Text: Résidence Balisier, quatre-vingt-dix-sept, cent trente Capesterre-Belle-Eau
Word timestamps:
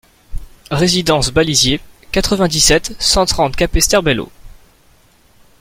Résidence 0.71 1.29
Balisier, 1.29 1.79
quatre-vingt-dix-sept, 2.11 2.95
cent 2.99 3.27
trente 3.27 3.55
Capesterre-Belle-Eau 3.55 4.31